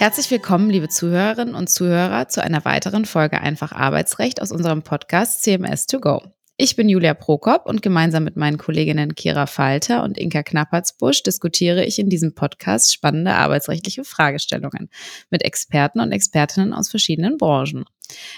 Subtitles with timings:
[0.00, 5.42] Herzlich willkommen, liebe Zuhörerinnen und Zuhörer, zu einer weiteren Folge Einfach Arbeitsrecht aus unserem Podcast
[5.42, 6.22] CMS 2 Go.
[6.56, 11.84] Ich bin Julia Prokop und gemeinsam mit meinen Kolleginnen Kira Falter und Inka Knappertsbusch diskutiere
[11.84, 14.88] ich in diesem Podcast spannende arbeitsrechtliche Fragestellungen
[15.28, 17.84] mit Experten und Expertinnen aus verschiedenen Branchen.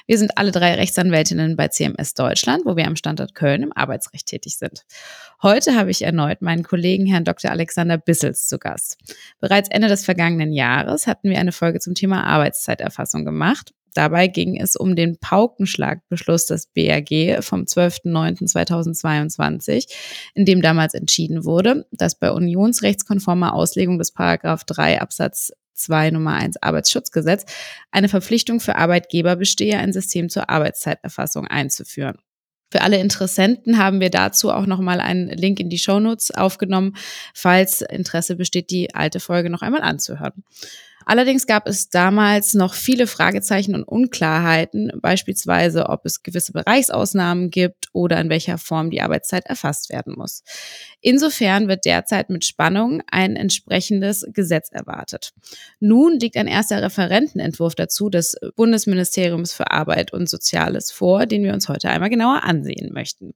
[0.07, 4.27] Wir sind alle drei Rechtsanwältinnen bei CMS Deutschland, wo wir am Standort Köln im Arbeitsrecht
[4.27, 4.85] tätig sind.
[5.43, 7.51] Heute habe ich erneut meinen Kollegen Herrn Dr.
[7.51, 8.99] Alexander Bissels zu Gast.
[9.41, 14.59] Bereits Ende des vergangenen Jahres hatten wir eine Folge zum Thema Arbeitszeiterfassung gemacht Dabei ging
[14.59, 19.87] es um den Paukenschlagbeschluss des BAG vom 12.09.2022,
[20.35, 25.53] in dem damals entschieden wurde, dass bei unionsrechtskonformer Auslegung des Paragraph 3 Absatz
[25.83, 27.45] 2 Nummer 1 Arbeitsschutzgesetz
[27.91, 32.19] eine Verpflichtung für Arbeitgeber bestehe, ein System zur Arbeitszeiterfassung einzuführen.
[32.73, 36.97] Für alle Interessenten haben wir dazu auch nochmal einen Link in die Shownotes aufgenommen,
[37.35, 40.43] falls Interesse besteht, die alte Folge noch einmal anzuhören.
[41.07, 47.89] Allerdings gab es damals noch viele Fragezeichen und Unklarheiten, beispielsweise ob es gewisse Bereichsausnahmen gibt
[47.93, 50.43] oder in welcher Form die Arbeitszeit erfasst werden muss.
[51.01, 55.33] Insofern wird derzeit mit Spannung ein entsprechendes Gesetz erwartet.
[55.81, 61.53] Nun liegt ein erster Referentenentwurf dazu des Bundesministeriums für Arbeit und Soziales vor, den wir
[61.53, 63.35] uns heute einmal genauer ansehen möchten.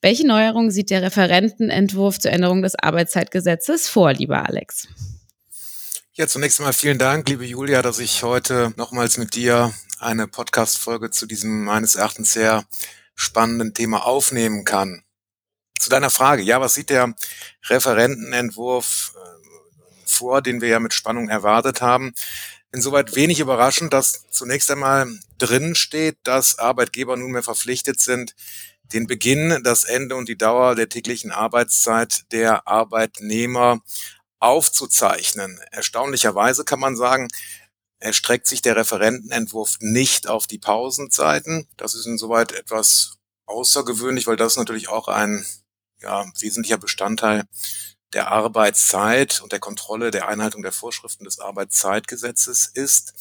[0.00, 4.86] Welche Neuerungen sieht der Referentenentwurf zur Änderung des Arbeitszeitgesetzes vor, lieber Alex?
[6.18, 11.12] Ja, zunächst einmal vielen Dank, liebe Julia, dass ich heute nochmals mit dir eine Podcast-Folge
[11.12, 12.64] zu diesem meines Erachtens sehr
[13.14, 15.04] spannenden Thema aufnehmen kann.
[15.78, 17.14] Zu deiner Frage, ja, was sieht der
[17.68, 22.12] Referentenentwurf äh, vor, den wir ja mit Spannung erwartet haben?
[22.72, 25.06] Insoweit wenig überraschend, dass zunächst einmal
[25.38, 28.34] drin steht, dass Arbeitgeber nunmehr verpflichtet sind,
[28.92, 33.82] den Beginn, das Ende und die Dauer der täglichen Arbeitszeit der Arbeitnehmer
[34.40, 35.60] aufzuzeichnen.
[35.70, 37.28] Erstaunlicherweise kann man sagen,
[37.98, 41.68] erstreckt sich der Referentenentwurf nicht auf die Pausenzeiten.
[41.76, 43.16] Das ist insoweit etwas
[43.46, 45.44] außergewöhnlich, weil das natürlich auch ein
[46.00, 47.44] ja, wesentlicher Bestandteil
[48.12, 53.12] der Arbeitszeit und der Kontrolle der Einhaltung der Vorschriften des Arbeitszeitgesetzes ist.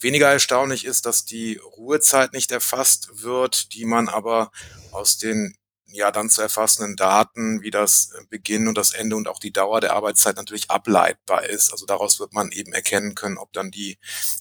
[0.00, 4.50] Weniger erstaunlich ist, dass die Ruhezeit nicht erfasst wird, die man aber
[4.92, 5.54] aus den
[5.92, 9.80] ja dann zu erfassenden Daten, wie das Beginn und das Ende und auch die Dauer
[9.80, 11.72] der Arbeitszeit natürlich ableitbar ist.
[11.72, 13.98] Also daraus wird man eben erkennen können, ob dann die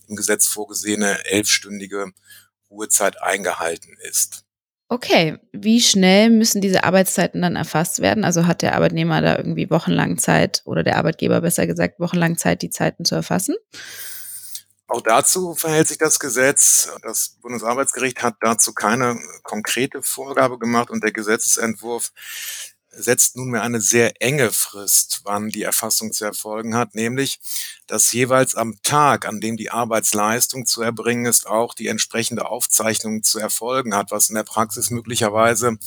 [0.08, 2.12] im Gesetz vorgesehene elfstündige
[2.70, 4.46] Ruhezeit eingehalten ist.
[4.92, 8.26] Okay, wie schnell müssen diese Arbeitszeiten dann erfasst werden?
[8.26, 12.64] Also hat der Arbeitnehmer da irgendwie wochenlang Zeit oder der Arbeitgeber besser gesagt wochenlang Zeit,
[12.64, 13.56] die Zeiten zu erfassen?
[14.90, 16.90] Auch dazu verhält sich das Gesetz.
[17.04, 22.12] Das Bundesarbeitsgericht hat dazu keine konkrete Vorgabe gemacht und der Gesetzesentwurf
[22.92, 27.40] setzt nunmehr eine sehr enge Frist, wann die Erfassung zu erfolgen hat, nämlich,
[27.86, 33.22] dass jeweils am Tag, an dem die Arbeitsleistung zu erbringen ist, auch die entsprechende Aufzeichnung
[33.22, 35.78] zu erfolgen hat, was in der Praxis möglicherweise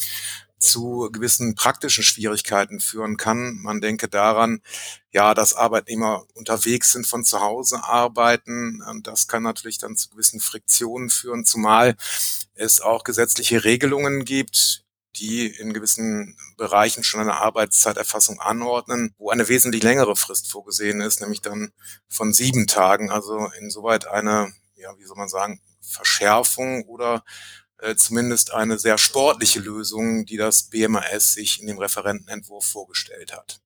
[0.62, 3.58] zu gewissen praktischen Schwierigkeiten führen kann.
[3.60, 4.62] Man denke daran,
[5.10, 8.82] ja, dass Arbeitnehmer unterwegs sind, von zu Hause arbeiten.
[8.88, 11.96] Und das kann natürlich dann zu gewissen Friktionen führen, zumal
[12.54, 14.84] es auch gesetzliche Regelungen gibt,
[15.16, 21.20] die in gewissen Bereichen schon eine Arbeitszeiterfassung anordnen, wo eine wesentlich längere Frist vorgesehen ist,
[21.20, 21.72] nämlich dann
[22.08, 23.10] von sieben Tagen.
[23.10, 27.24] Also insoweit eine, ja, wie soll man sagen, Verschärfung oder
[27.82, 33.60] äh, zumindest eine sehr sportliche Lösung, die das BMAS sich in dem Referentenentwurf vorgestellt hat.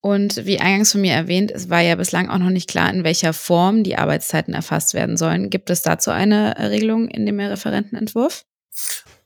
[0.00, 3.02] Und wie eingangs von mir erwähnt, es war ja bislang auch noch nicht klar, in
[3.02, 5.50] welcher Form die Arbeitszeiten erfasst werden sollen.
[5.50, 8.44] Gibt es dazu eine Regelung in dem Referentenentwurf?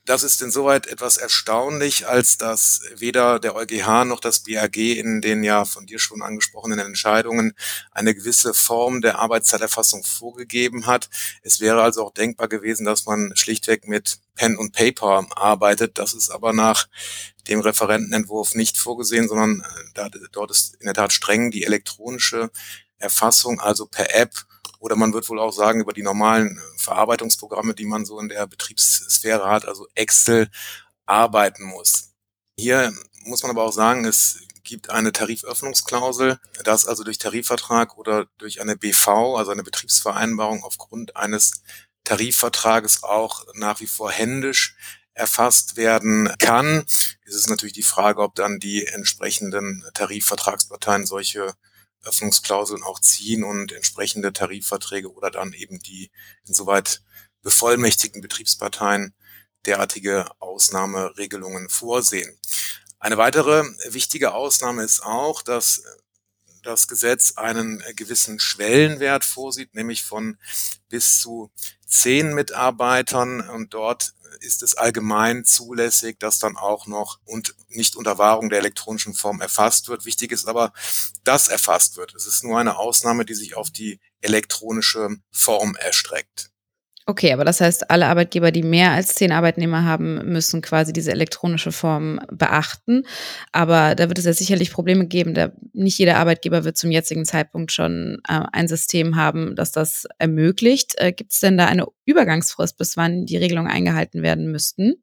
[0.07, 5.45] Das ist insoweit etwas erstaunlich, als dass weder der EuGH noch das BAG in den
[5.45, 7.53] ja von dir schon angesprochenen Entscheidungen
[7.93, 11.11] eine gewisse Form der Arbeitszeiterfassung vorgegeben hat.
[11.43, 15.99] Es wäre also auch denkbar gewesen, dass man schlichtweg mit Pen und Paper arbeitet.
[15.99, 16.89] Das ist aber nach
[17.47, 19.63] dem Referentenentwurf nicht vorgesehen, sondern
[19.95, 22.51] äh, dort ist in der Tat streng die elektronische
[22.99, 24.47] Erfassung, also per App
[24.81, 28.47] oder man wird wohl auch sagen, über die normalen Verarbeitungsprogramme, die man so in der
[28.47, 30.49] Betriebssphäre hat, also Excel,
[31.07, 32.15] arbeiten muss.
[32.59, 32.93] Hier
[33.25, 38.61] muss man aber auch sagen, es gibt eine Tariföffnungsklausel, dass also durch Tarifvertrag oder durch
[38.61, 41.63] eine BV, also eine Betriebsvereinbarung aufgrund eines
[42.05, 44.77] Tarifvertrages auch nach wie vor händisch
[45.13, 46.85] erfasst werden kann.
[47.27, 51.55] Es ist natürlich die Frage, ob dann die entsprechenden Tarifvertragsparteien solche
[52.05, 56.11] Öffnungsklauseln auch ziehen und entsprechende Tarifverträge oder dann eben die
[56.47, 57.03] insoweit
[57.43, 59.15] bevollmächtigten Betriebsparteien
[59.67, 62.39] derartige Ausnahmeregelungen vorsehen.
[62.99, 65.83] Eine weitere wichtige Ausnahme ist auch, dass
[66.63, 70.39] das Gesetz einen gewissen Schwellenwert vorsieht, nämlich von
[70.89, 71.51] bis zu
[71.87, 73.49] zehn Mitarbeitern.
[73.49, 78.59] Und dort ist es allgemein zulässig, dass dann auch noch und nicht unter Wahrung der
[78.59, 80.05] elektronischen Form erfasst wird.
[80.05, 80.73] Wichtig ist aber,
[81.25, 82.15] dass erfasst wird.
[82.15, 86.50] Es ist nur eine Ausnahme, die sich auf die elektronische Form erstreckt.
[87.11, 91.11] Okay, aber das heißt, alle Arbeitgeber, die mehr als zehn Arbeitnehmer haben, müssen quasi diese
[91.11, 93.05] elektronische Form beachten.
[93.51, 95.35] Aber da wird es ja sicherlich Probleme geben.
[95.35, 100.07] Da nicht jeder Arbeitgeber wird zum jetzigen Zeitpunkt schon äh, ein System haben, das das
[100.19, 100.93] ermöglicht.
[100.99, 105.03] Äh, Gibt es denn da eine Übergangsfrist, bis wann die Regelungen eingehalten werden müssten?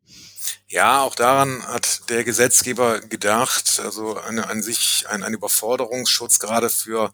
[0.67, 3.81] Ja, auch daran hat der Gesetzgeber gedacht.
[3.83, 7.11] Also eine, an sich ein, ein Überforderungsschutz gerade für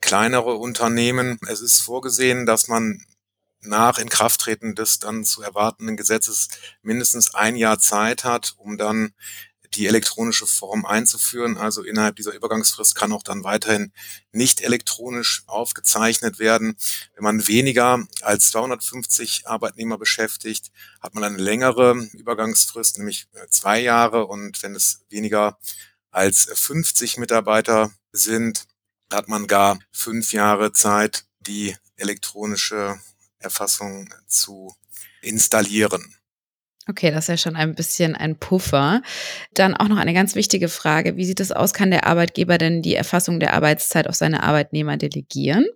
[0.00, 1.38] kleinere Unternehmen.
[1.48, 3.00] Es ist vorgesehen, dass man
[3.64, 6.48] nach Inkrafttreten des dann zu erwartenden Gesetzes
[6.82, 9.14] mindestens ein Jahr Zeit hat, um dann
[9.76, 11.56] die elektronische Form einzuführen.
[11.56, 13.92] Also innerhalb dieser Übergangsfrist kann auch dann weiterhin
[14.32, 16.76] nicht elektronisch aufgezeichnet werden.
[17.14, 20.70] Wenn man weniger als 250 Arbeitnehmer beschäftigt,
[21.00, 24.26] hat man eine längere Übergangsfrist, nämlich zwei Jahre.
[24.26, 25.58] Und wenn es weniger
[26.10, 28.64] als 50 Mitarbeiter sind,
[29.12, 32.98] hat man gar fünf Jahre Zeit, die elektronische
[33.44, 34.74] Erfassung zu
[35.22, 36.16] installieren.
[36.86, 39.00] Okay, das ist ja schon ein bisschen ein Puffer.
[39.54, 41.16] Dann auch noch eine ganz wichtige Frage.
[41.16, 41.72] Wie sieht es aus?
[41.72, 45.66] Kann der Arbeitgeber denn die Erfassung der Arbeitszeit auf seine Arbeitnehmer delegieren?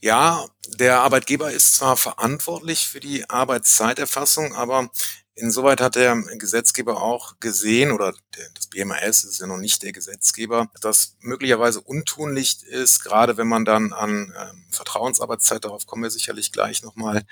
[0.00, 4.90] Ja, der Arbeitgeber ist zwar verantwortlich für die Arbeitszeiterfassung, aber
[5.36, 8.14] Insoweit hat der Gesetzgeber auch gesehen, oder
[8.54, 13.64] das BMAS ist ja noch nicht der Gesetzgeber, dass möglicherweise untunlich ist, gerade wenn man
[13.64, 17.24] dann an ähm, Vertrauensarbeitszeit, darauf kommen wir sicherlich gleich nochmal,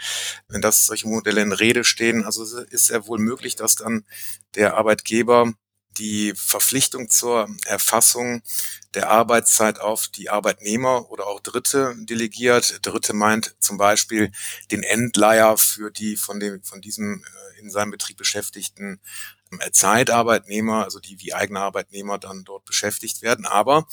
[0.48, 2.24] wenn das solche Modelle in Rede stehen.
[2.24, 4.04] Also ist ja wohl möglich, dass dann
[4.56, 5.52] der Arbeitgeber
[5.98, 8.42] die Verpflichtung zur Erfassung
[8.94, 12.80] der Arbeitszeit auf die Arbeitnehmer oder auch Dritte delegiert.
[12.82, 14.30] Dritte meint zum Beispiel
[14.70, 19.00] den Endleiher für die von dem, von diesem äh, in seinem Betrieb beschäftigten
[19.60, 23.46] äh, Zeitarbeitnehmer, also die wie eigene Arbeitnehmer dann dort beschäftigt werden.
[23.46, 23.86] Aber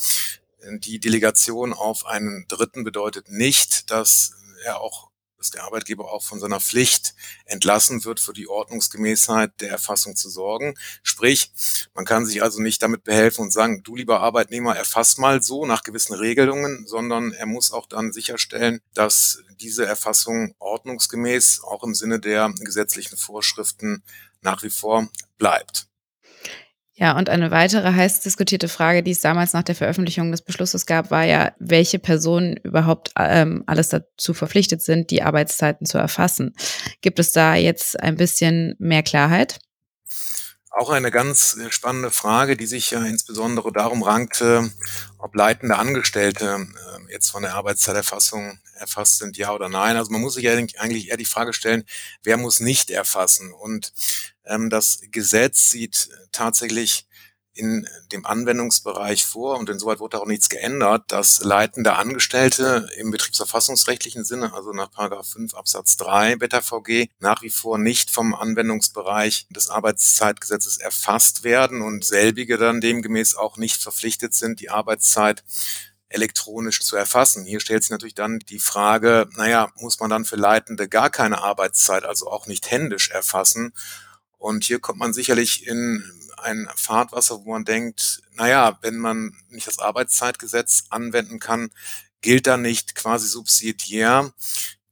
[0.60, 4.32] äh, die Delegation auf einen Dritten bedeutet nicht, dass
[4.64, 5.09] er auch
[5.40, 7.14] dass der Arbeitgeber auch von seiner Pflicht
[7.46, 10.74] entlassen wird, für die Ordnungsgemäßheit der Erfassung zu sorgen.
[11.02, 11.50] Sprich,
[11.94, 15.64] man kann sich also nicht damit behelfen und sagen, du lieber Arbeitnehmer, erfass mal so
[15.64, 21.94] nach gewissen Regelungen, sondern er muss auch dann sicherstellen, dass diese Erfassung ordnungsgemäß auch im
[21.94, 24.02] Sinne der gesetzlichen Vorschriften
[24.42, 25.08] nach wie vor
[25.38, 25.89] bleibt.
[27.00, 30.84] Ja, und eine weitere heiß diskutierte Frage, die es damals nach der Veröffentlichung des Beschlusses
[30.84, 36.54] gab, war ja, welche Personen überhaupt ähm, alles dazu verpflichtet sind, die Arbeitszeiten zu erfassen.
[37.00, 39.60] Gibt es da jetzt ein bisschen mehr Klarheit?
[40.68, 44.70] Auch eine ganz äh, spannende Frage, die sich ja insbesondere darum rankte,
[45.16, 46.66] ob leitende Angestellte
[47.08, 49.96] äh, jetzt von der Arbeitszeiterfassung erfasst sind, ja oder nein.
[49.96, 51.84] Also man muss sich eigentlich eher die Frage stellen,
[52.22, 53.52] wer muss nicht erfassen?
[53.52, 53.92] Und
[54.39, 54.39] ähm,
[54.70, 57.06] das Gesetz sieht tatsächlich
[57.52, 64.24] in dem Anwendungsbereich vor und insoweit wurde auch nichts geändert, dass leitende Angestellte im betriebsverfassungsrechtlichen
[64.24, 64.90] Sinne, also nach
[65.24, 72.04] 5 Absatz 3 BetterVG, nach wie vor nicht vom Anwendungsbereich des Arbeitszeitgesetzes erfasst werden und
[72.04, 75.44] selbige dann demgemäß auch nicht verpflichtet sind, die Arbeitszeit
[76.08, 77.44] elektronisch zu erfassen.
[77.44, 81.42] Hier stellt sich natürlich dann die Frage, naja, muss man dann für Leitende gar keine
[81.42, 83.72] Arbeitszeit, also auch nicht händisch erfassen?
[84.40, 86.02] Und hier kommt man sicherlich in
[86.38, 91.70] ein Fahrtwasser, wo man denkt, naja, wenn man nicht das Arbeitszeitgesetz anwenden kann,
[92.22, 94.32] gilt da nicht quasi subsidiär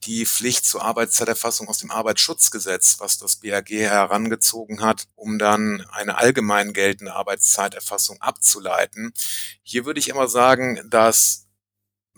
[0.05, 6.19] die Pflicht zur Arbeitszeiterfassung aus dem Arbeitsschutzgesetz, was das BAG herangezogen hat, um dann eine
[6.19, 9.14] allgemein geltende Arbeitszeiterfassung abzuleiten.
[9.62, 11.48] Hier würde ich immer sagen, dass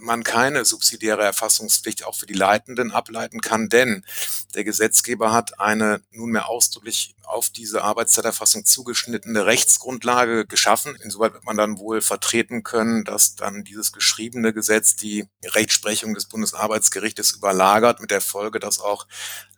[0.01, 4.05] man keine subsidiäre Erfassungspflicht auch für die Leitenden ableiten kann, denn
[4.55, 10.97] der Gesetzgeber hat eine nunmehr ausdrücklich auf diese Arbeitszeiterfassung zugeschnittene Rechtsgrundlage geschaffen.
[10.97, 16.27] Insoweit wird man dann wohl vertreten können, dass dann dieses geschriebene Gesetz die Rechtsprechung des
[16.27, 19.07] Bundesarbeitsgerichtes überlagert, mit der Folge, dass auch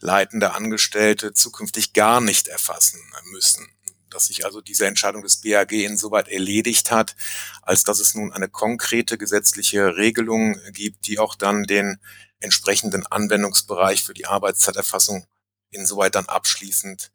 [0.01, 3.01] leitende Angestellte zukünftig gar nicht erfassen
[3.33, 3.69] müssen
[4.12, 7.16] dass sich also diese Entscheidung des BAG insoweit erledigt hat,
[7.62, 11.99] als dass es nun eine konkrete gesetzliche Regelung gibt, die auch dann den
[12.40, 15.26] entsprechenden Anwendungsbereich für die Arbeitszeiterfassung
[15.71, 17.11] insoweit dann abschließend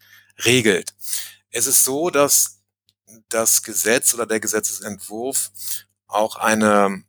[0.45, 0.95] regelt.
[1.49, 2.59] Es ist so, dass
[3.29, 5.51] das Gesetz oder der Gesetzesentwurf
[6.07, 7.03] auch eine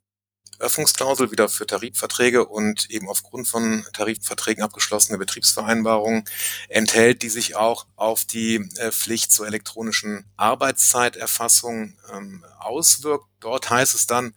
[0.59, 6.25] Öffnungsklausel wieder für Tarifverträge und eben aufgrund von Tarifverträgen abgeschlossene Betriebsvereinbarungen
[6.69, 13.27] enthält, die sich auch auf die äh, Pflicht zur elektronischen Arbeitszeiterfassung ähm, auswirkt.
[13.41, 14.35] Dort heißt es dann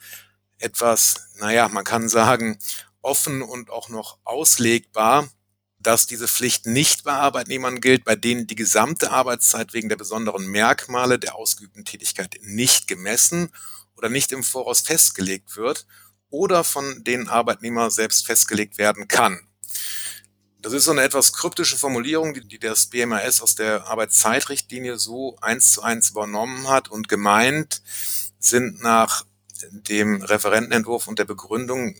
[0.60, 2.60] etwas, naja, man kann sagen,
[3.02, 5.28] offen und auch noch auslegbar,
[5.80, 10.46] dass diese Pflicht nicht bei Arbeitnehmern gilt, bei denen die gesamte Arbeitszeit wegen der besonderen
[10.46, 13.52] Merkmale der ausgeübten Tätigkeit nicht gemessen
[13.96, 15.88] oder nicht im Voraus festgelegt wird
[16.32, 19.40] oder von denen Arbeitnehmer selbst festgelegt werden kann.
[20.62, 25.38] Das ist so eine etwas kryptische Formulierung, die, die das BMAS aus der Arbeitszeitrichtlinie so
[25.42, 27.82] eins zu eins übernommen hat und gemeint
[28.40, 29.26] sind nach
[29.72, 31.96] dem Referentenentwurf und der Begründung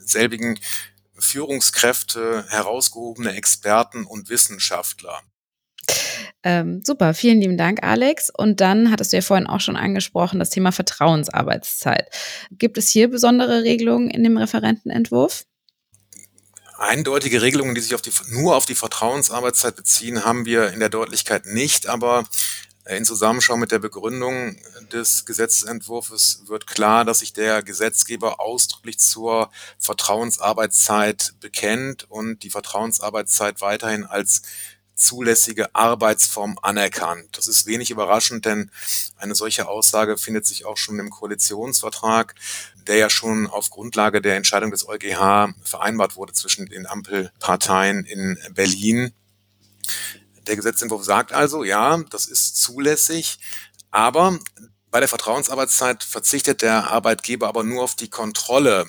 [0.00, 0.58] selbigen
[1.16, 5.22] Führungskräfte, herausgehobene Experten und Wissenschaftler.
[6.42, 8.30] Ähm, super, vielen lieben Dank, Alex.
[8.34, 12.08] Und dann hattest du ja vorhin auch schon angesprochen, das Thema Vertrauensarbeitszeit.
[12.50, 15.44] Gibt es hier besondere Regelungen in dem Referentenentwurf?
[16.78, 20.88] Eindeutige Regelungen, die sich auf die, nur auf die Vertrauensarbeitszeit beziehen, haben wir in der
[20.88, 22.24] Deutlichkeit nicht, aber
[22.88, 24.56] in Zusammenschau mit der Begründung
[24.90, 33.60] des Gesetzentwurfs wird klar, dass sich der Gesetzgeber ausdrücklich zur Vertrauensarbeitszeit bekennt und die Vertrauensarbeitszeit
[33.60, 34.42] weiterhin als
[35.00, 37.36] zulässige Arbeitsform anerkannt.
[37.36, 38.70] Das ist wenig überraschend, denn
[39.16, 42.34] eine solche Aussage findet sich auch schon im Koalitionsvertrag,
[42.86, 48.38] der ja schon auf Grundlage der Entscheidung des EuGH vereinbart wurde zwischen den Ampelparteien in
[48.52, 49.12] Berlin.
[50.46, 53.38] Der Gesetzentwurf sagt also, ja, das ist zulässig,
[53.90, 54.38] aber
[54.90, 58.86] bei der Vertrauensarbeitszeit verzichtet der Arbeitgeber aber nur auf die Kontrolle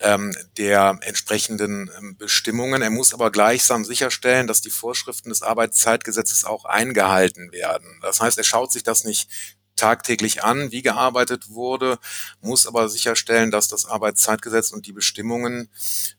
[0.00, 2.82] ähm, der entsprechenden ähm, Bestimmungen.
[2.82, 7.98] Er muss aber gleichsam sicherstellen, dass die Vorschriften des Arbeitszeitgesetzes auch eingehalten werden.
[8.02, 9.28] Das heißt, er schaut sich das nicht
[9.76, 11.98] tagtäglich an, wie gearbeitet wurde,
[12.40, 15.68] muss aber sicherstellen, dass das Arbeitszeitgesetz und die Bestimmungen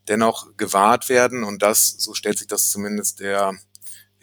[0.07, 1.43] dennoch gewahrt werden.
[1.43, 3.57] Und das, so stellt sich das zumindest der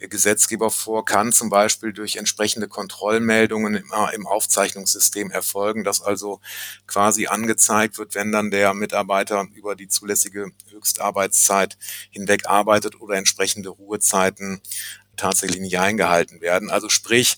[0.07, 6.39] Gesetzgeber vor, kann zum Beispiel durch entsprechende Kontrollmeldungen im, äh, im, Aufzeichnungssystem erfolgen, dass also
[6.87, 11.77] quasi angezeigt wird, wenn dann der Mitarbeiter über die zulässige Höchstarbeitszeit
[12.11, 14.61] hinweg arbeitet oder entsprechende Ruhezeiten
[15.17, 16.69] tatsächlich nicht eingehalten werden.
[16.69, 17.37] Also sprich,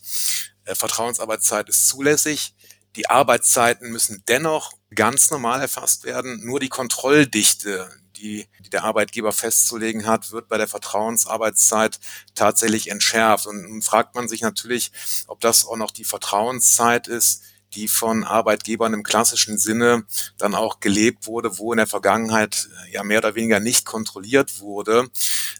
[0.66, 2.56] äh, Vertrauensarbeitszeit ist zulässig.
[2.96, 6.44] Die Arbeitszeiten müssen dennoch ganz normal erfasst werden.
[6.44, 12.00] Nur die Kontrolldichte, die, die der Arbeitgeber festzulegen hat, wird bei der Vertrauensarbeitszeit
[12.36, 13.48] tatsächlich entschärft.
[13.48, 14.92] Und nun fragt man sich natürlich,
[15.28, 17.44] ob das auch noch die Vertrauenszeit ist,
[17.74, 20.06] die von Arbeitgebern im klassischen Sinne
[20.38, 24.60] dann auch gelebt wurde, wo in der Vergangenheit äh, ja mehr oder weniger nicht kontrolliert
[24.60, 25.10] wurde.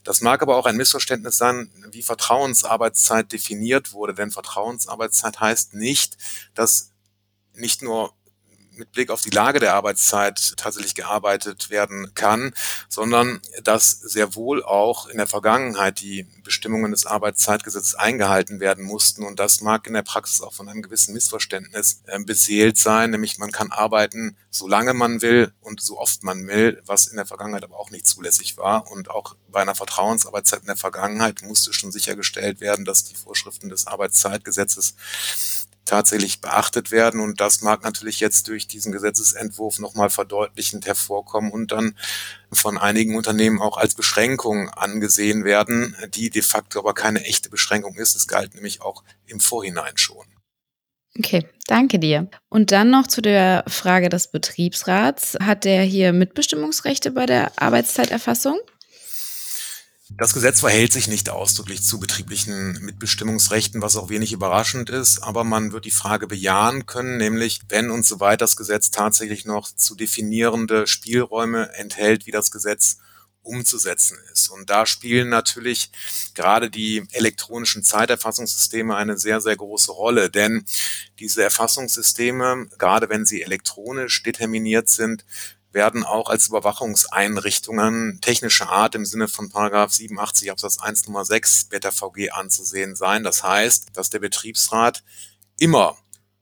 [0.04, 6.18] Das mag aber auch ein Missverständnis sein, wie Vertrauensarbeitszeit definiert wurde, denn Vertrauensarbeitszeit heißt nicht,
[6.54, 6.92] dass
[7.54, 8.14] nicht nur
[8.78, 12.54] mit Blick auf die Lage der Arbeitszeit tatsächlich gearbeitet werden kann,
[12.90, 19.24] sondern dass sehr wohl auch in der Vergangenheit die Bestimmungen des Arbeitszeitgesetzes eingehalten werden mussten.
[19.24, 23.38] Und das mag in der Praxis auch von einem gewissen Missverständnis äh, beseelt sein, nämlich
[23.38, 27.64] man kann arbeiten, solange man will und so oft man will, was in der Vergangenheit
[27.64, 28.90] aber auch nicht zulässig war.
[28.92, 33.70] Und auch bei einer Vertrauensarbeitszeit in der Vergangenheit musste schon sichergestellt werden, dass die Vorschriften
[33.70, 34.96] des Arbeitszeitgesetzes
[35.88, 37.20] tatsächlich beachtet werden.
[37.20, 41.96] Und das mag natürlich jetzt durch diesen Gesetzesentwurf nochmal verdeutlichend hervorkommen und dann
[42.52, 47.96] von einigen Unternehmen auch als Beschränkung angesehen werden, die de facto aber keine echte Beschränkung
[47.96, 48.16] ist.
[48.16, 50.26] Es galt nämlich auch im Vorhinein schon.
[51.18, 52.30] Okay, danke dir.
[52.50, 55.36] Und dann noch zu der Frage des Betriebsrats.
[55.42, 58.60] Hat der hier Mitbestimmungsrechte bei der Arbeitszeiterfassung?
[60.12, 65.44] Das Gesetz verhält sich nicht ausdrücklich zu betrieblichen Mitbestimmungsrechten, was auch wenig überraschend ist, aber
[65.44, 69.96] man wird die Frage bejahen können, nämlich wenn und soweit das Gesetz tatsächlich noch zu
[69.96, 73.00] definierende Spielräume enthält, wie das Gesetz
[73.48, 74.50] umzusetzen ist.
[74.50, 75.92] Und da spielen natürlich
[76.36, 80.66] gerade die elektronischen Zeiterfassungssysteme eine sehr, sehr große Rolle, denn
[81.20, 85.26] diese Erfassungssysteme, gerade wenn sie elektronisch determiniert sind,
[85.78, 91.66] werden auch als Überwachungseinrichtungen technischer Art im Sinne von Paragraph 87 Absatz 1 Nummer 6
[91.66, 93.24] Beta VG anzusehen sein.
[93.24, 95.04] Das heißt, dass der Betriebsrat
[95.60, 95.96] immer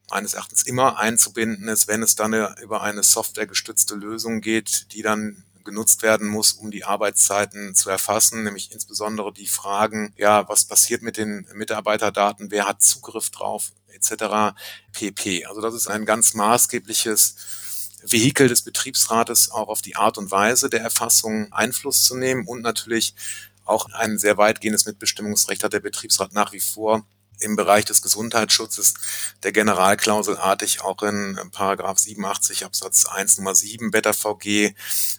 [0.10, 5.44] meines Erachtens immer einzubinden ist, wenn es dann über eine softwaregestützte Lösung geht, die dann
[5.66, 11.02] genutzt werden muss, um die Arbeitszeiten zu erfassen, nämlich insbesondere die Fragen, ja, was passiert
[11.02, 14.56] mit den Mitarbeiterdaten, wer hat Zugriff drauf, etc.
[14.94, 15.46] pp.
[15.46, 17.36] Also das ist ein ganz maßgebliches
[18.08, 22.62] Vehikel des Betriebsrates auch auf die Art und Weise der Erfassung Einfluss zu nehmen und
[22.62, 23.16] natürlich
[23.66, 27.06] auch ein sehr weitgehendes Mitbestimmungsrecht hat der Betriebsrat nach wie vor
[27.40, 28.94] im Bereich des Gesundheitsschutzes
[29.44, 34.74] der Generalklauselartig auch in Paragraph 87 Absatz 1 Nummer 7 Beta VG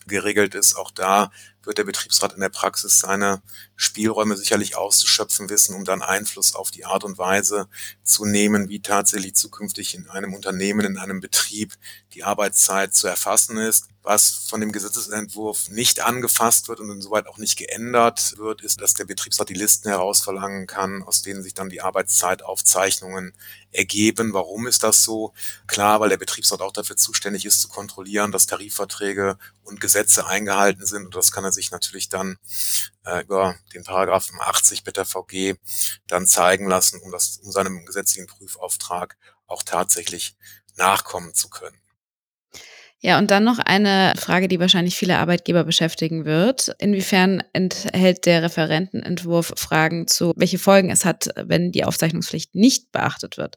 [0.06, 0.76] geregelt ist.
[0.76, 1.30] Auch da
[1.62, 3.42] wird der Betriebsrat in der Praxis seine
[3.76, 7.68] Spielräume sicherlich auszuschöpfen wissen, um dann Einfluss auf die Art und Weise
[8.02, 11.74] zu nehmen, wie tatsächlich zukünftig in einem Unternehmen, in einem Betrieb
[12.14, 13.88] die Arbeitszeit zu erfassen ist.
[14.02, 18.94] Was von dem Gesetzesentwurf nicht angefasst wird und insoweit auch nicht geändert wird, ist, dass
[18.94, 23.34] der Betriebsrat die Listen herausverlangen kann, aus denen sich dann die Arbeitszeitaufzeichnungen
[23.72, 24.32] ergeben.
[24.32, 25.34] Warum ist das so?
[25.66, 30.86] Klar, weil der Betriebsrat auch dafür zuständig ist, zu kontrollieren, dass Tarifverträge und Gesetze eingehalten
[30.86, 31.06] sind.
[31.06, 32.38] Und das kann er sich natürlich dann
[33.04, 35.54] äh, über den Paragraphen 80 Beta VG
[36.06, 40.36] dann zeigen lassen, um das, um seinem gesetzlichen Prüfauftrag auch tatsächlich
[40.76, 41.80] nachkommen zu können.
[43.00, 46.74] Ja, und dann noch eine Frage, die wahrscheinlich viele Arbeitgeber beschäftigen wird.
[46.78, 53.36] Inwiefern enthält der Referentenentwurf Fragen zu, welche Folgen es hat, wenn die Aufzeichnungspflicht nicht beachtet
[53.36, 53.56] wird?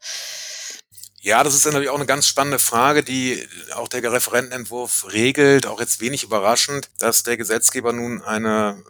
[1.21, 5.67] Ja, das ist natürlich auch eine ganz spannende Frage, die auch der Referentenentwurf regelt.
[5.67, 8.83] Auch jetzt wenig überraschend, dass der Gesetzgeber nun eine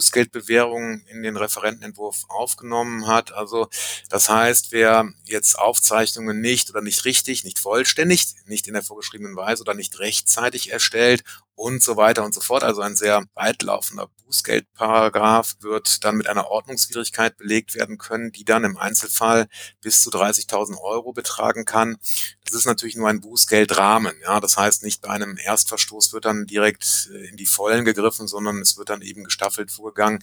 [0.00, 3.32] Bußgeldbewährung in den Referentenentwurf aufgenommen hat.
[3.32, 3.68] Also
[4.08, 9.36] das heißt, wer jetzt Aufzeichnungen nicht oder nicht richtig, nicht vollständig, nicht in der vorgeschriebenen
[9.36, 11.22] Weise oder nicht rechtzeitig erstellt
[11.54, 12.64] und so weiter und so fort.
[12.64, 18.64] Also ein sehr weitlaufender Bußgeldparagraph wird dann mit einer Ordnungswidrigkeit belegt werden können, die dann
[18.64, 19.48] im Einzelfall
[19.82, 21.98] bis zu 30.000 Euro betragen kann.
[22.50, 24.12] Das ist natürlich nur ein Bußgeldrahmen.
[24.22, 28.26] Ja, das heißt, nicht bei einem Erstverstoß wird dann direkt äh, in die Vollen gegriffen,
[28.26, 30.18] sondern es wird dann eben gestaffelt vorgegangen.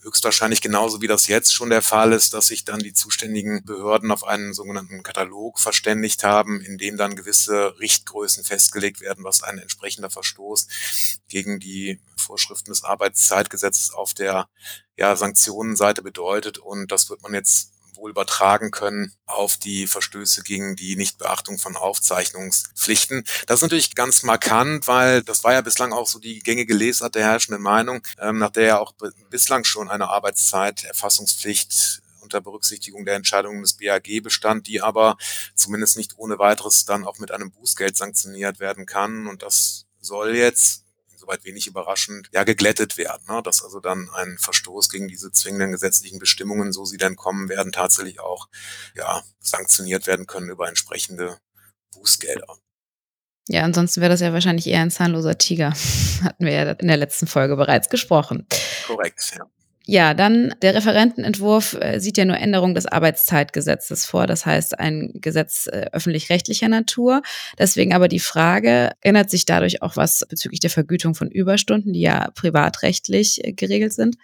[0.00, 4.12] Höchstwahrscheinlich genauso wie das jetzt schon der Fall ist, dass sich dann die zuständigen Behörden
[4.12, 9.58] auf einen sogenannten Katalog verständigt haben, in dem dann gewisse Richtgrößen festgelegt werden, was ein
[9.58, 10.68] entsprechender Verstoß
[11.28, 14.48] gegen die Vorschriften des Arbeitszeitgesetzes auf der
[14.96, 16.58] ja, Sanktionenseite bedeutet.
[16.58, 21.76] Und das wird man jetzt wohl übertragen können auf die Verstöße gegen die Nichtbeachtung von
[21.76, 23.24] Aufzeichnungspflichten.
[23.46, 27.14] Das ist natürlich ganz markant, weil das war ja bislang auch so die gängige Lesart
[27.14, 28.92] der herrschenden Meinung, ähm, nach der ja auch
[29.30, 35.16] bislang schon eine Arbeitszeiterfassungspflicht unter Berücksichtigung der Entscheidungen des BAG bestand, die aber
[35.54, 39.26] zumindest nicht ohne weiteres dann auch mit einem Bußgeld sanktioniert werden kann.
[39.26, 40.83] Und das soll jetzt
[41.24, 43.22] soweit wenig überraschend, ja, geglättet werden.
[43.28, 43.42] Ne?
[43.42, 47.72] Dass also dann ein Verstoß gegen diese zwingenden gesetzlichen Bestimmungen, so sie denn kommen werden,
[47.72, 48.48] tatsächlich auch
[48.94, 51.38] ja, sanktioniert werden können über entsprechende
[51.94, 52.58] Bußgelder.
[53.48, 55.74] Ja, ansonsten wäre das ja wahrscheinlich eher ein zahnloser Tiger.
[56.22, 58.46] Hatten wir ja in der letzten Folge bereits gesprochen.
[58.86, 59.44] Korrekt, ja.
[59.86, 65.10] Ja, dann der Referentenentwurf äh, sieht ja nur Änderung des Arbeitszeitgesetzes vor, das heißt ein
[65.14, 67.20] Gesetz äh, öffentlich-rechtlicher Natur.
[67.58, 72.00] Deswegen aber die Frage, ändert sich dadurch auch was bezüglich der Vergütung von Überstunden, die
[72.00, 74.16] ja privatrechtlich äh, geregelt sind?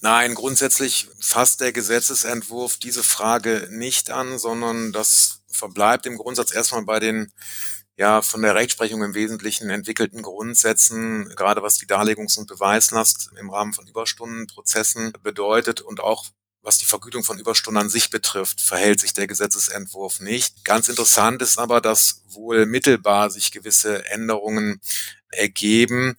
[0.00, 6.84] Nein, grundsätzlich fasst der Gesetzesentwurf diese Frage nicht an, sondern das verbleibt im Grundsatz erstmal
[6.84, 7.32] bei den
[7.98, 13.50] ja von der Rechtsprechung im Wesentlichen entwickelten Grundsätzen, gerade was die Darlegungs- und Beweislast im
[13.50, 16.24] Rahmen von Überstundenprozessen bedeutet und auch
[16.62, 20.64] was die Vergütung von Überstunden an sich betrifft, verhält sich der Gesetzesentwurf nicht.
[20.64, 24.80] Ganz interessant ist aber, dass wohl mittelbar sich gewisse Änderungen
[25.30, 26.16] ergeben.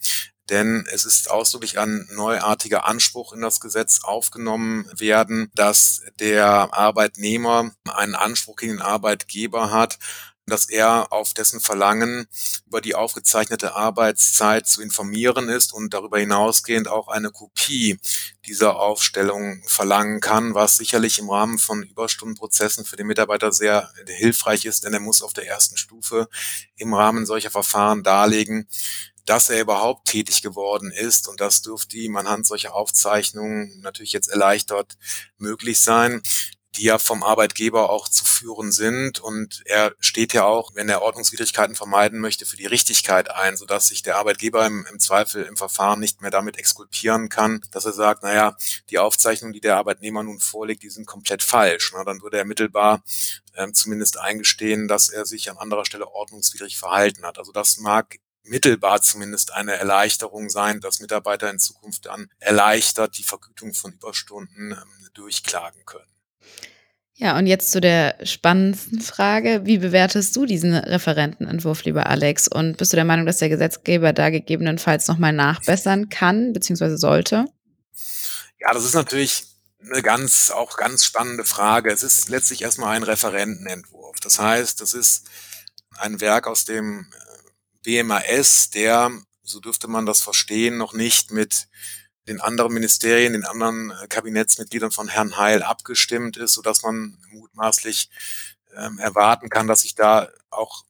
[0.49, 7.71] Denn es ist ausdrücklich ein neuartiger Anspruch in das Gesetz aufgenommen werden, dass der Arbeitnehmer
[7.85, 9.99] einen Anspruch gegen den Arbeitgeber hat,
[10.49, 12.27] dass er auf dessen Verlangen
[12.65, 17.99] über die aufgezeichnete Arbeitszeit zu informieren ist und darüber hinausgehend auch eine Kopie
[18.45, 24.65] dieser Aufstellung verlangen kann, was sicherlich im Rahmen von Überstundenprozessen für den Mitarbeiter sehr hilfreich
[24.65, 26.27] ist, denn er muss auf der ersten Stufe
[26.75, 28.67] im Rahmen solcher Verfahren darlegen,
[29.25, 31.27] dass er überhaupt tätig geworden ist.
[31.27, 34.97] Und das dürfte ihm anhand solcher Aufzeichnungen natürlich jetzt erleichtert
[35.37, 36.21] möglich sein
[36.75, 39.19] die ja vom Arbeitgeber auch zu führen sind.
[39.19, 43.87] Und er steht ja auch, wenn er Ordnungswidrigkeiten vermeiden möchte, für die Richtigkeit ein, sodass
[43.87, 47.93] sich der Arbeitgeber im, im Zweifel im Verfahren nicht mehr damit exkulpieren kann, dass er
[47.93, 48.55] sagt, naja,
[48.89, 51.91] die Aufzeichnungen, die der Arbeitnehmer nun vorlegt, die sind komplett falsch.
[51.93, 53.03] Na, dann würde er mittelbar
[53.55, 57.39] ähm, zumindest eingestehen, dass er sich an anderer Stelle ordnungswidrig verhalten hat.
[57.39, 63.23] Also das mag mittelbar zumindest eine Erleichterung sein, dass Mitarbeiter in Zukunft dann erleichtert die
[63.23, 66.18] Vergütung von Überstunden ähm, durchklagen können.
[67.19, 69.61] Ja, und jetzt zu der spannendsten Frage.
[69.65, 72.47] Wie bewertest du diesen Referentenentwurf, lieber Alex?
[72.47, 77.45] Und bist du der Meinung, dass der Gesetzgeber da gegebenenfalls nochmal nachbessern kann, beziehungsweise sollte?
[78.61, 79.43] Ja, das ist natürlich
[79.83, 81.91] eine ganz, auch ganz spannende Frage.
[81.91, 84.17] Es ist letztlich erstmal ein Referentenentwurf.
[84.21, 85.29] Das heißt, das ist
[85.97, 87.05] ein Werk aus dem
[87.83, 89.11] äh, BMAS, der,
[89.43, 91.67] so dürfte man das verstehen, noch nicht mit
[92.29, 98.09] den anderen Ministerien, den anderen äh, Kabinettsmitgliedern von Herrn Heil abgestimmt ist, sodass man mutmaßlich
[98.75, 100.85] ähm, erwarten kann, dass sich da auch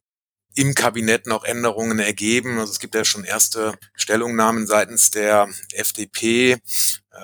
[0.55, 2.59] im Kabinett noch Änderungen ergeben.
[2.59, 6.57] Also es gibt ja schon erste Stellungnahmen seitens der FDP äh,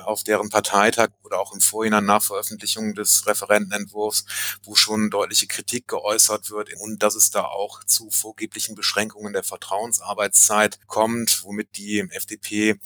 [0.06, 4.25] auf deren Parteitag oder auch im Vorhinein nach Veröffentlichung des Referentenentwurfs,
[4.63, 9.43] wo schon deutliche Kritik geäußert wird und dass es da auch zu vorgeblichen Beschränkungen der
[9.43, 12.80] Vertrauensarbeitszeit kommt, womit die FDP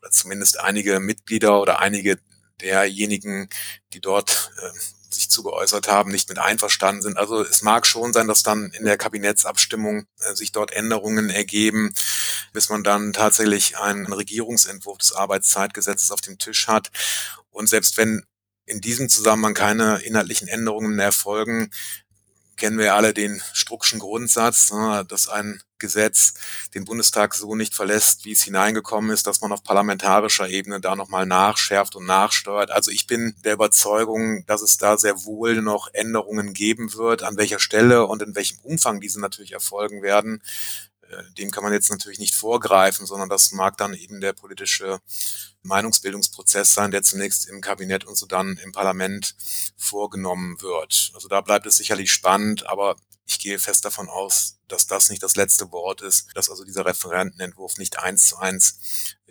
[0.00, 2.18] oder zumindest einige Mitglieder oder einige
[2.60, 3.48] derjenigen,
[3.92, 4.78] die dort äh,
[5.10, 7.16] sich zu geäußert haben, nicht mit einverstanden sind.
[7.16, 11.94] Also es mag schon sein, dass dann in der Kabinettsabstimmung äh, sich dort Änderungen ergeben,
[12.52, 16.90] bis man dann tatsächlich einen Regierungsentwurf des Arbeitszeitgesetzes auf dem Tisch hat.
[17.50, 18.24] Und selbst wenn
[18.66, 21.70] in diesem Zusammenhang keine inhaltlichen Änderungen erfolgen,
[22.58, 26.34] kennen wir alle den Struckschen Grundsatz, ne, dass ein Gesetz
[26.74, 30.96] den Bundestag so nicht verlässt, wie es hineingekommen ist, dass man auf parlamentarischer Ebene da
[30.96, 32.70] nochmal nachschärft und nachsteuert.
[32.70, 37.36] Also ich bin der Überzeugung, dass es da sehr wohl noch Änderungen geben wird, an
[37.36, 40.42] welcher Stelle und in welchem Umfang diese natürlich erfolgen werden.
[41.08, 45.00] Äh, dem kann man jetzt natürlich nicht vorgreifen, sondern das mag dann eben der politische
[45.62, 49.34] Meinungsbildungsprozess sein, der zunächst im Kabinett und so dann im Parlament
[49.76, 51.10] vorgenommen wird.
[51.14, 55.22] Also da bleibt es sicherlich spannend, aber ich gehe fest davon aus, dass das nicht
[55.22, 58.78] das letzte Wort ist, dass also dieser Referentenentwurf nicht eins zu eins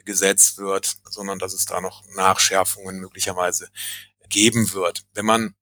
[0.05, 3.69] gesetzt wird, sondern dass es da noch Nachschärfungen möglicherweise
[4.29, 5.05] geben wird.
[5.13, 5.55] Wenn man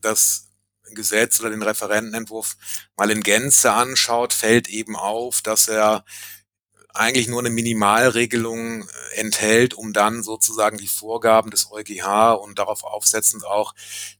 [0.00, 0.45] das
[0.94, 2.56] Gesetz oder den Referentenentwurf
[2.96, 6.04] mal in Gänze anschaut, fällt eben auf, dass er
[6.96, 12.84] eigentlich nur eine Minimalregelung äh, enthält, um dann sozusagen die Vorgaben des EuGH und darauf
[12.84, 13.74] aufsetzend auch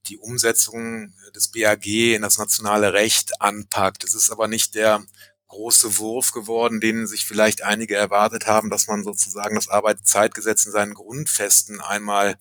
[0.07, 4.05] die Umsetzung des BAG in das nationale Recht anpackt.
[4.05, 5.03] Es ist aber nicht der
[5.49, 10.73] große Wurf geworden, den sich vielleicht einige erwartet haben, dass man sozusagen das Arbeitszeitgesetz in
[10.73, 12.37] seinen Grundfesten einmal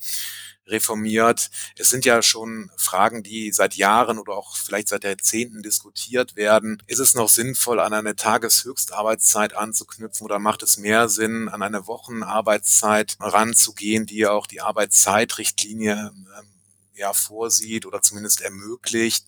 [0.68, 1.50] reformiert.
[1.78, 6.82] Es sind ja schon Fragen, die seit Jahren oder auch vielleicht seit Jahrzehnten diskutiert werden.
[6.88, 11.88] Ist es noch sinnvoll, an eine Tageshöchstarbeitszeit anzuknüpfen oder macht es mehr Sinn, an eine
[11.88, 16.48] Wochenarbeitszeit ranzugehen, die ja auch die Arbeitszeitrichtlinie ähm,
[16.96, 19.26] ja vorsieht oder zumindest ermöglicht?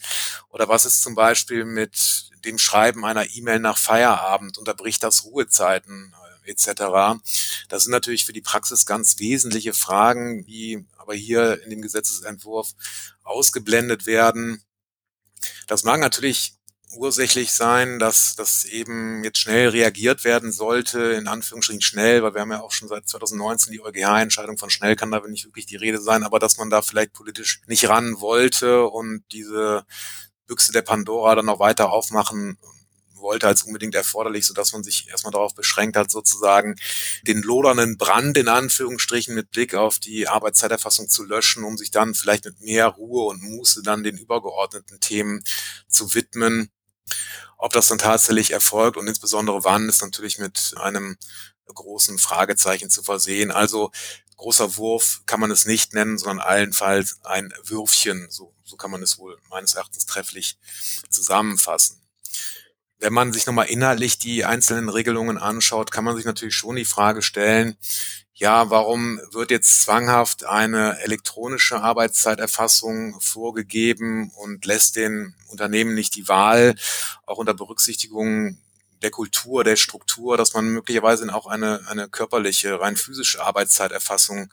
[0.49, 4.57] Oder was ist zum Beispiel mit dem Schreiben einer E-Mail nach Feierabend?
[4.57, 6.13] Unterbricht das Ruhezeiten?
[6.47, 7.19] etc.
[7.67, 12.73] Das sind natürlich für die Praxis ganz wesentliche Fragen, die aber hier in dem Gesetzesentwurf
[13.23, 14.61] ausgeblendet werden.
[15.67, 16.55] Das mag natürlich
[16.97, 22.41] ursächlich sein, dass das eben jetzt schnell reagiert werden sollte, in Anführungsstrichen schnell, weil wir
[22.41, 25.75] haben ja auch schon seit 2019 die EuGH-Entscheidung von schnell kann da nicht wirklich die
[25.77, 29.85] Rede sein, aber dass man da vielleicht politisch nicht ran wollte und diese
[30.45, 32.57] Büchse der Pandora dann noch weiter aufmachen
[33.17, 36.75] wollte als unbedingt erforderlich, sodass man sich erstmal darauf beschränkt hat, sozusagen
[37.23, 42.13] den lodernden Brand in Anführungsstrichen mit Blick auf die Arbeitszeiterfassung zu löschen, um sich dann
[42.15, 45.43] vielleicht mit mehr Ruhe und Muße dann den übergeordneten Themen
[45.87, 46.69] zu widmen.
[47.57, 51.17] Ob das dann tatsächlich erfolgt und insbesondere wann, ist natürlich mit einem
[51.65, 53.51] großen Fragezeichen zu versehen.
[53.51, 53.91] Also
[54.37, 58.27] großer Wurf kann man es nicht nennen, sondern allenfalls ein Würfchen.
[58.29, 60.57] So, so kann man es wohl meines Erachtens trefflich
[61.09, 62.01] zusammenfassen.
[62.99, 66.85] Wenn man sich nochmal inhaltlich die einzelnen Regelungen anschaut, kann man sich natürlich schon die
[66.85, 67.77] Frage stellen,
[68.33, 76.27] ja, warum wird jetzt zwanghaft eine elektronische Arbeitszeiterfassung vorgegeben und lässt den Unternehmen nicht die
[76.27, 76.75] Wahl,
[77.25, 78.59] auch unter Berücksichtigung
[79.01, 84.51] der Kultur, der Struktur, dass man möglicherweise auch eine, eine körperliche, rein physische Arbeitszeiterfassung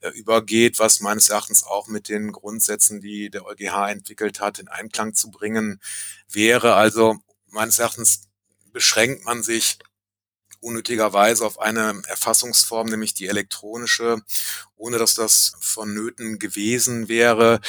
[0.00, 4.68] äh, übergeht, was meines Erachtens auch mit den Grundsätzen, die der EuGH entwickelt hat, in
[4.68, 5.80] Einklang zu bringen
[6.28, 6.74] wäre.
[6.74, 7.18] Also
[7.56, 8.28] meines Erachtens
[8.72, 9.78] beschränkt man sich
[10.60, 14.22] unnötigerweise auf eine Erfassungsform, nämlich die elektronische,
[14.76, 17.60] ohne dass das vonnöten gewesen wäre.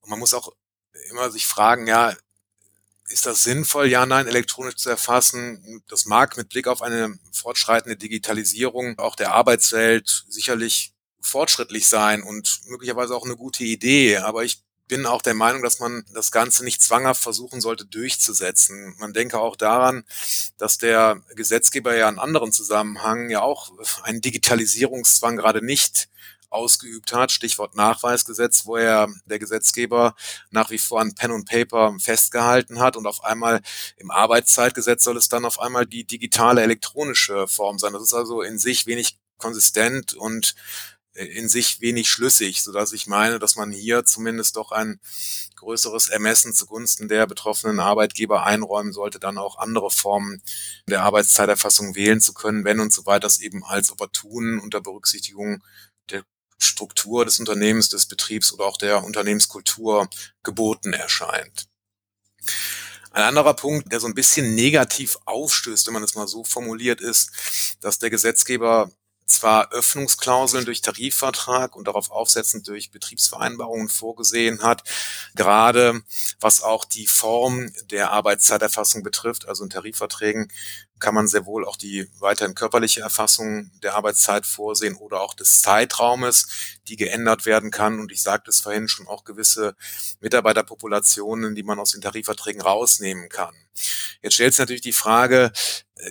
[0.00, 0.52] Und man muss auch
[1.10, 2.14] immer sich fragen, ja,
[3.08, 5.82] ist das sinnvoll, ja, nein, elektronisch zu erfassen?
[5.88, 12.60] Das mag mit Blick auf eine fortschreitende Digitalisierung auch der Arbeitswelt sicherlich fortschrittlich sein und
[12.66, 14.18] möglicherweise auch eine gute Idee.
[14.18, 18.94] Aber ich bin auch der Meinung, dass man das Ganze nicht zwanghaft versuchen sollte durchzusetzen.
[18.98, 20.04] Man denke auch daran,
[20.58, 26.08] dass der Gesetzgeber ja in anderen Zusammenhängen ja auch einen Digitalisierungszwang gerade nicht
[26.54, 30.14] ausgeübt hat, Stichwort Nachweisgesetz, wo er der Gesetzgeber
[30.50, 33.60] nach wie vor an Pen und Paper festgehalten hat und auf einmal
[33.96, 37.92] im Arbeitszeitgesetz soll es dann auf einmal die digitale elektronische Form sein.
[37.92, 40.54] Das ist also in sich wenig konsistent und
[41.14, 45.00] in sich wenig schlüssig, so dass ich meine, dass man hier zumindest doch ein
[45.56, 50.42] größeres Ermessen zugunsten der betroffenen Arbeitgeber einräumen sollte, dann auch andere Formen
[50.88, 55.62] der Arbeitszeiterfassung wählen zu können, wenn und so weiter das eben als opportun unter Berücksichtigung
[56.10, 56.24] der
[56.58, 60.08] Struktur des Unternehmens, des Betriebs oder auch der Unternehmenskultur
[60.42, 61.68] geboten erscheint.
[63.10, 67.00] Ein anderer Punkt, der so ein bisschen negativ aufstößt, wenn man es mal so formuliert,
[67.00, 67.30] ist,
[67.80, 68.90] dass der Gesetzgeber
[69.26, 74.82] zwar Öffnungsklauseln durch Tarifvertrag und darauf aufsetzend durch Betriebsvereinbarungen vorgesehen hat,
[75.34, 76.02] gerade
[76.40, 80.50] was auch die Form der Arbeitszeiterfassung betrifft, also in Tarifverträgen
[81.00, 85.60] kann man sehr wohl auch die weiterhin körperliche Erfassung der Arbeitszeit vorsehen oder auch des
[85.60, 86.46] Zeitraumes,
[86.88, 88.00] die geändert werden kann.
[88.00, 89.76] Und ich sagte es vorhin schon auch gewisse
[90.20, 93.54] Mitarbeiterpopulationen, die man aus den Tarifverträgen rausnehmen kann.
[94.22, 95.52] Jetzt stellt sich natürlich die Frage,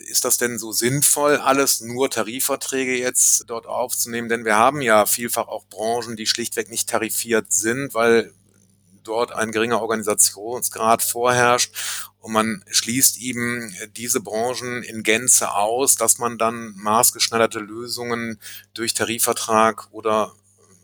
[0.05, 4.29] ist das denn so sinnvoll, alles nur Tarifverträge jetzt dort aufzunehmen?
[4.29, 8.33] Denn wir haben ja vielfach auch Branchen, die schlichtweg nicht tarifiert sind, weil
[9.03, 11.73] dort ein geringer Organisationsgrad vorherrscht
[12.19, 18.39] und man schließt eben diese Branchen in Gänze aus, dass man dann maßgeschneiderte Lösungen
[18.73, 20.33] durch Tarifvertrag oder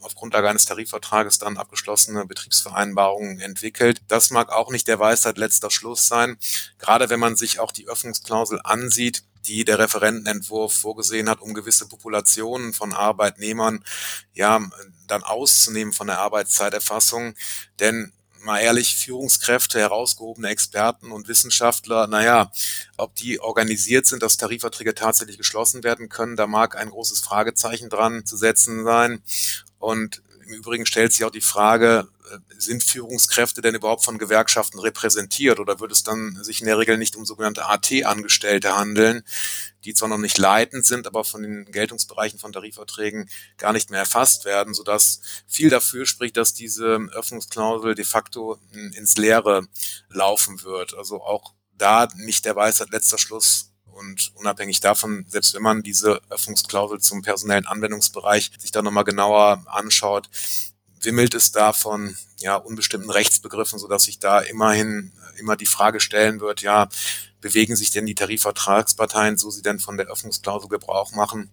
[0.01, 4.01] auf Grundlage eines Tarifvertrages dann abgeschlossene Betriebsvereinbarungen entwickelt.
[4.07, 6.37] Das mag auch nicht der Weisheit letzter Schluss sein,
[6.77, 11.87] gerade wenn man sich auch die Öffnungsklausel ansieht, die der Referentenentwurf vorgesehen hat, um gewisse
[11.87, 13.83] Populationen von Arbeitnehmern
[14.33, 14.61] ja
[15.07, 17.35] dann auszunehmen von der Arbeitszeiterfassung.
[17.79, 22.51] Denn mal ehrlich, Führungskräfte, herausgehobene Experten und Wissenschaftler, naja,
[22.97, 27.89] ob die organisiert sind, dass Tarifverträge tatsächlich geschlossen werden können, da mag ein großes Fragezeichen
[27.89, 29.21] dran zu setzen sein.
[29.79, 34.79] Und im Übrigen stellt sich auch die Frage, äh, sind Führungskräfte denn überhaupt von Gewerkschaften
[34.79, 39.23] repräsentiert oder würde es dann sich in der Regel nicht um sogenannte AT-Angestellte handeln,
[39.85, 43.99] die zwar noch nicht leitend sind, aber von den Geltungsbereichen von Tarifverträgen gar nicht mehr
[43.99, 49.67] erfasst werden, sodass viel dafür spricht, dass diese Öffnungsklausel de facto ins Leere
[50.09, 50.95] laufen wird.
[50.95, 53.68] Also auch da nicht der Weisheit letzter Schluss
[53.99, 59.63] und unabhängig davon, selbst wenn man diese Öffnungsklausel zum personellen Anwendungsbereich sich da nochmal genauer
[59.67, 60.29] anschaut,
[61.01, 66.39] wimmelt es da von ja, unbestimmten Rechtsbegriffen, sodass sich da immerhin immer die Frage stellen
[66.39, 66.89] wird, ja,
[67.41, 71.51] bewegen sich denn die Tarifvertragsparteien, so sie denn von der Öffnungsklausel Gebrauch machen,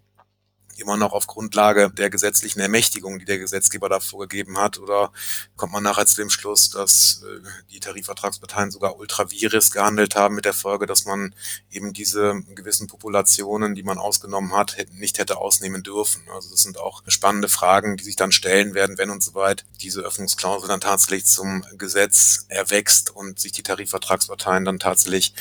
[0.79, 4.79] immer noch auf Grundlage der gesetzlichen Ermächtigung, die der Gesetzgeber da vorgegeben hat?
[4.79, 5.12] Oder
[5.57, 10.45] kommt man nachher zu dem Schluss, dass äh, die Tarifvertragsparteien sogar ultravirus gehandelt haben mit
[10.45, 11.35] der Folge, dass man
[11.71, 16.23] eben diese gewissen Populationen, die man ausgenommen hat, nicht hätte ausnehmen dürfen?
[16.35, 20.01] Also das sind auch spannende Fragen, die sich dann stellen werden, wenn und soweit diese
[20.03, 25.35] Öffnungsklausel dann tatsächlich zum Gesetz erwächst und sich die Tarifvertragsparteien dann tatsächlich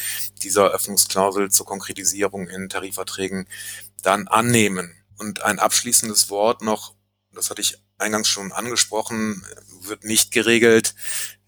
[0.44, 3.48] dieser Öffnungsklausel zur Konkretisierung in Tarifverträgen
[4.04, 4.96] dann annehmen.
[5.18, 6.96] Und ein abschließendes Wort noch,
[7.32, 9.46] das hatte ich eingangs schon angesprochen,
[9.82, 10.96] wird nicht geregelt,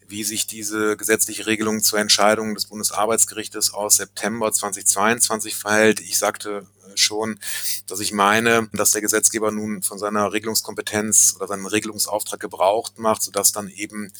[0.08, 6.00] wie sich diese gesetzliche Regelung zur Entscheidung des Bundesarbeitsgerichtes aus September 2022 verhält.
[6.00, 7.40] Ich sagte schon,
[7.88, 13.22] dass ich meine, dass der Gesetzgeber nun von seiner Regelungskompetenz oder seinem Regelungsauftrag gebraucht macht,
[13.22, 14.12] sodass dann eben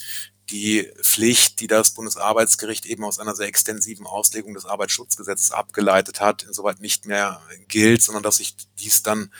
[0.50, 6.44] die Pflicht, die das Bundesarbeitsgericht eben aus einer sehr extensiven Auslegung des Arbeitsschutzgesetzes abgeleitet hat,
[6.44, 9.30] insoweit nicht mehr gilt, sondern dass sich dies dann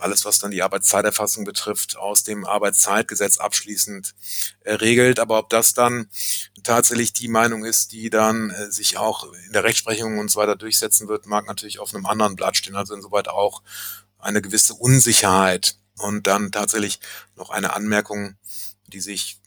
[0.00, 4.14] alles, was dann die Arbeitszeiterfassung betrifft, aus dem Arbeitszeitgesetz abschließend
[4.60, 5.20] äh, regelt.
[5.20, 6.08] Aber ob das dann
[6.62, 10.56] tatsächlich die Meinung ist, die dann äh, sich auch in der Rechtsprechung und so weiter
[10.56, 12.76] durchsetzen wird, mag natürlich auf einem anderen Blatt stehen.
[12.76, 13.62] Also insoweit auch
[14.18, 15.76] eine gewisse Unsicherheit.
[15.98, 16.98] Und dann tatsächlich
[17.36, 18.36] noch eine Anmerkung,
[18.86, 19.38] die sich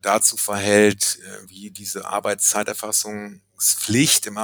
[0.00, 4.36] dazu verhält, äh, wie diese Arbeitszeiterfassungspflicht im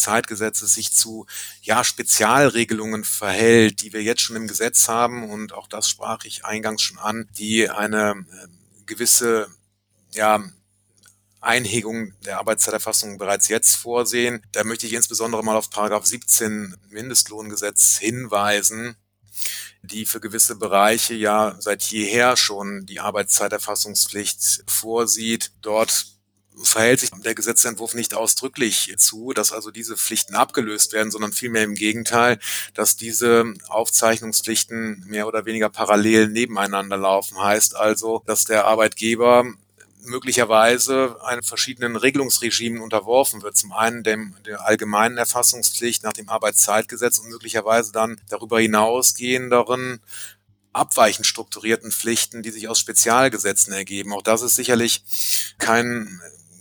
[0.00, 1.26] Arbeitszeitgesetz sich zu
[1.62, 5.28] ja, Spezialregelungen verhält, die wir jetzt schon im Gesetz haben.
[5.30, 8.46] Und auch das sprach ich eingangs schon an, die eine äh,
[8.86, 9.48] gewisse
[10.14, 10.42] ja,
[11.40, 14.42] Einhegung der Arbeitszeiterfassung bereits jetzt vorsehen.
[14.52, 18.96] Da möchte ich insbesondere mal auf Paragraph 17 Mindestlohngesetz hinweisen,
[19.82, 25.52] die für gewisse Bereiche ja seit jeher schon die Arbeitszeiterfassungspflicht vorsieht.
[25.62, 26.06] Dort
[26.62, 31.64] verhält sich der Gesetzentwurf nicht ausdrücklich zu, dass also diese Pflichten abgelöst werden, sondern vielmehr
[31.64, 32.38] im Gegenteil,
[32.74, 37.42] dass diese Aufzeichnungspflichten mehr oder weniger parallel nebeneinander laufen.
[37.42, 39.44] Heißt also, dass der Arbeitgeber
[40.04, 43.56] möglicherweise einem verschiedenen Regelungsregimen unterworfen wird.
[43.56, 50.00] Zum einen dem, der allgemeinen Erfassungspflicht nach dem Arbeitszeitgesetz und möglicherweise dann darüber hinausgehenderen
[50.72, 54.12] abweichend strukturierten Pflichten, die sich aus Spezialgesetzen ergeben.
[54.12, 55.02] Auch das ist sicherlich
[55.58, 56.20] kein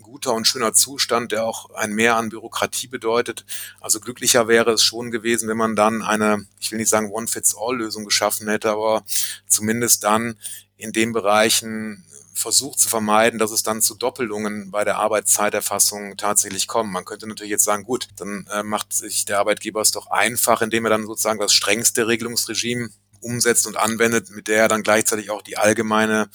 [0.09, 3.45] guter und schöner Zustand, der auch ein Mehr an Bürokratie bedeutet.
[3.79, 8.05] Also glücklicher wäre es schon gewesen, wenn man dann eine, ich will nicht sagen One-Fits-All-Lösung
[8.05, 9.03] geschaffen hätte, aber
[9.47, 10.35] zumindest dann
[10.77, 16.67] in den Bereichen versucht zu vermeiden, dass es dann zu Doppelungen bei der Arbeitszeiterfassung tatsächlich
[16.67, 16.91] kommt.
[16.91, 20.61] Man könnte natürlich jetzt sagen, gut, dann äh, macht sich der Arbeitgeber es doch einfach,
[20.61, 22.89] indem er dann sozusagen das strengste Regelungsregime
[23.21, 26.29] umsetzt und anwendet, mit der er dann gleichzeitig auch die allgemeine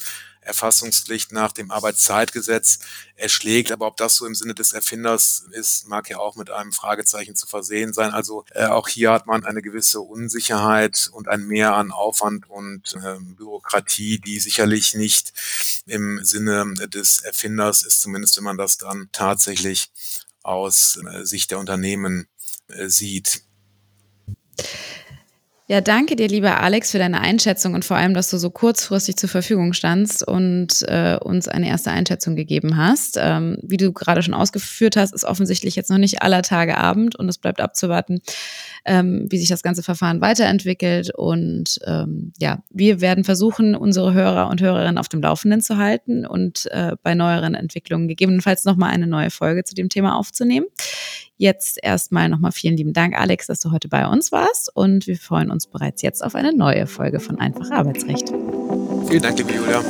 [0.44, 2.78] Erfassungspflicht nach dem Arbeitszeitgesetz
[3.16, 3.72] erschlägt.
[3.72, 7.34] Aber ob das so im Sinne des Erfinders ist, mag ja auch mit einem Fragezeichen
[7.34, 8.12] zu versehen sein.
[8.12, 12.94] Also äh, auch hier hat man eine gewisse Unsicherheit und ein Mehr an Aufwand und
[12.94, 15.32] äh, Bürokratie, die sicherlich nicht
[15.86, 19.90] im Sinne des Erfinders ist, zumindest wenn man das dann tatsächlich
[20.42, 22.28] aus äh, Sicht der Unternehmen
[22.68, 23.42] äh, sieht.
[25.66, 29.16] Ja, danke dir, lieber Alex, für deine Einschätzung und vor allem, dass du so kurzfristig
[29.16, 33.16] zur Verfügung standst und äh, uns eine erste Einschätzung gegeben hast.
[33.18, 37.16] Ähm, wie du gerade schon ausgeführt hast, ist offensichtlich jetzt noch nicht aller Tage Abend
[37.16, 38.20] und es bleibt abzuwarten,
[38.84, 41.14] ähm, wie sich das ganze Verfahren weiterentwickelt.
[41.14, 46.26] Und ähm, ja, wir werden versuchen, unsere Hörer und Hörerinnen auf dem Laufenden zu halten
[46.26, 50.66] und äh, bei neueren Entwicklungen gegebenenfalls nochmal eine neue Folge zu dem Thema aufzunehmen.
[51.36, 55.16] Jetzt erstmal nochmal vielen lieben Dank, Alex, dass du heute bei uns warst und wir
[55.16, 58.28] freuen uns bereits jetzt auf eine neue Folge von Einfach Arbeitsrecht.
[58.28, 59.82] Vielen Dank, liebe Julia.